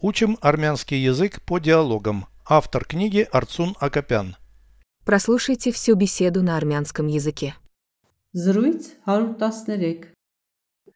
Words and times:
Учим 0.00 0.38
армянский 0.40 1.02
язык 1.02 1.42
по 1.42 1.58
диалогам. 1.58 2.26
Автор 2.46 2.84
книги 2.84 3.26
Арцун 3.32 3.74
Акопян. 3.80 4.36
Прослушайте 5.04 5.72
всю 5.72 5.96
беседу 5.96 6.40
на 6.40 6.56
армянском 6.56 7.08
языке. 7.08 7.56
Զրույց 8.32 9.02
113 9.08 10.14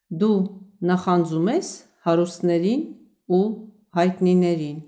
Դու 0.06 0.38
նախանձում 0.86 1.50
ես 1.50 1.68
հարուստներին 2.06 2.82
ու 3.26 3.48
հայտնիներին 3.98 4.78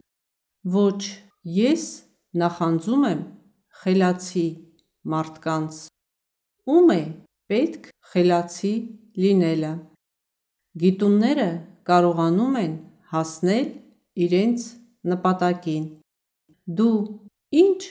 Ոչ, 0.63 1.03
ես 1.43 1.85
նախանձում 2.39 3.07
եմ 3.11 3.21
խելացի 3.83 4.49
մարդկանց 5.11 5.73
Ում 6.71 6.93
է 6.95 7.03
պետք 7.51 7.89
խելացի 8.15 8.75
լինելը 9.19 9.73
Գիտունները 10.85 11.51
կարողանում 11.89 12.61
են 12.63 12.77
հասնել 13.11 13.67
իրենց 14.26 14.68
նպատակին 15.14 15.86
Դու 16.80 17.00
ինչ 17.64 17.82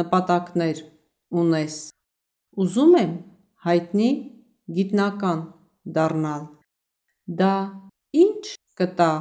նպատակներ 0.00 0.84
ունես 1.42 1.80
Ուզում 2.60 2.94
եմ 3.00 3.16
հայտնի 3.66 4.10
գիտնական 4.78 5.42
դառնալ 5.96 6.46
Դա 7.40 7.54
ինչ 8.24 8.54
կտա 8.80 9.12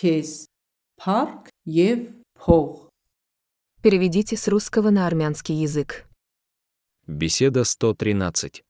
քեզ 0.00 0.34
Փառք 1.02 1.52
եւ 1.76 2.10
փող 2.40 2.86
Переведите 3.86 4.36
с 4.36 4.48
русского 4.48 4.90
на 4.90 5.06
армянский 5.06 5.54
язык. 5.54 6.08
Беседа 7.06 7.62
113. 7.62 8.64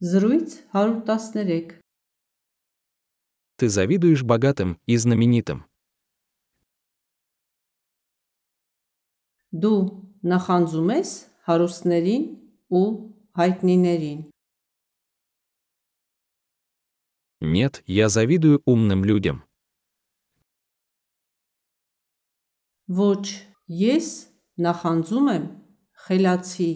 Զրույց 0.00 0.64
113 0.74 1.80
Ты 3.56 3.68
завидуешь 3.70 4.22
богатым 4.22 4.78
и 4.84 4.98
знаменитым. 4.98 5.64
Դու 9.56 9.80
նախանձում 10.32 10.92
ես 10.96 11.10
հարուստներին 11.48 12.28
ու 12.80 12.86
հայտնիներին 13.40 14.20
Нет, 17.42 17.82
я 17.86 18.08
завидую 18.08 18.62
умным 18.66 19.04
людям. 19.04 19.42
Ոչ, 22.86 23.24
ես 23.66 24.08
նախանձում 24.62 25.28
եմ 25.34 25.44
խելացի 26.06 26.70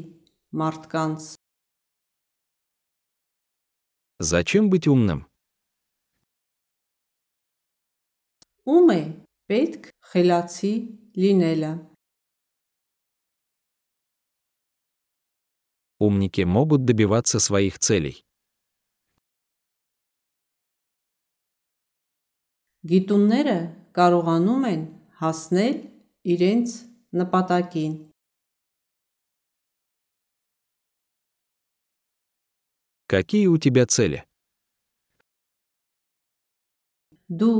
մարդկանց 0.59 1.37
Зачем 4.19 4.71
быть 4.71 4.89
умным? 4.89 5.27
Ում 8.65 8.91
է 8.91 9.03
պետք 9.47 9.91
խելացի 10.11 10.73
լինելը 11.21 11.73
Умники 16.01 16.43
могут 16.43 16.85
добиваться 16.85 17.41
своих 17.41 17.79
целей. 17.79 18.23
Գիտունները 22.87 23.55
կարողանում 23.99 24.65
են 24.73 24.83
հասնել 25.21 25.79
իրենց 26.35 26.75
նպատակին 27.21 27.95
Какие 33.09 33.47
у 33.47 33.57
тебя 33.59 33.87
цели? 33.87 34.23
Դու 37.31 37.59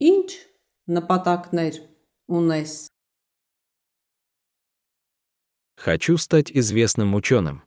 ինչ 0.00 0.28
նպատակներ 0.96 1.74
ունես 2.28 2.72
Хочу 5.76 6.16
стать 6.16 6.52
известным 6.52 7.14
ученым. 7.14 7.62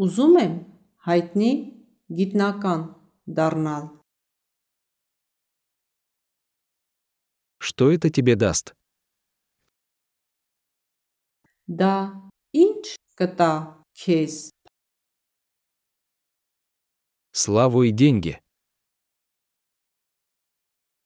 Ուզում 0.00 0.36
եմ 0.42 0.54
հայտնի 1.06 1.50
գիտնական 2.18 2.84
դառնալ 3.38 3.88
Что 7.60 7.92
это 7.92 8.10
тебе 8.10 8.34
даст? 8.36 8.72
Դա 11.68 11.94
ինչ 12.56 12.96
կտա 13.20 13.52
քեզ 14.00 14.38
Славу 17.32 17.84
и 17.86 17.92
деньги. 17.92 18.34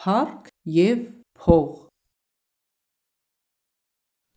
Փառք 0.00 0.48
եւ 0.64 1.02
փող 1.36 1.68